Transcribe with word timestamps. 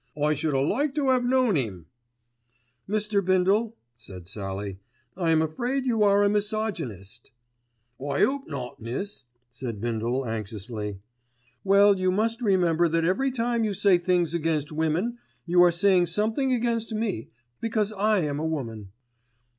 '"I 0.19 0.33
should 0.33 0.55
a' 0.55 0.61
like 0.61 0.95
to 0.95 1.09
'ave 1.09 1.27
known 1.27 1.55
'im." 1.55 1.85
"Mr. 2.89 3.23
Bindle," 3.23 3.75
said 3.95 4.27
Sallie, 4.27 4.79
"I 5.15 5.29
am 5.29 5.43
afraid 5.43 5.85
you 5.85 6.01
are 6.01 6.23
a 6.23 6.27
misogynist." 6.27 7.29
"I 7.99 8.23
'ope 8.23 8.47
not, 8.47 8.81
miss," 8.81 9.25
said 9.51 9.79
Bindle 9.79 10.25
anxiously. 10.27 10.97
"Well 11.63 11.99
you 11.99 12.11
must 12.11 12.41
remember 12.41 12.87
that 12.87 13.05
every 13.05 13.29
time 13.29 13.63
you 13.63 13.75
say 13.75 13.99
things 13.99 14.33
against 14.33 14.71
women 14.71 15.19
you 15.45 15.61
are 15.63 15.71
saying 15.71 16.07
something 16.07 16.51
against 16.51 16.95
me, 16.95 17.29
because 17.59 17.93
I 17.93 18.21
am 18.21 18.39
a 18.39 18.43
woman." 18.47 18.89